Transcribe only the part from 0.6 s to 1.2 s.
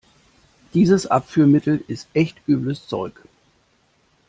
Dieses